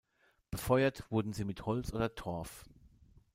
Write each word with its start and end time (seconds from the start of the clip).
Befeuert 0.49 1.03
wurden 1.11 1.31
sie 1.31 1.43
mit 1.45 1.67
Holz 1.67 1.93
oder 1.93 2.15
Torf. 2.15 2.65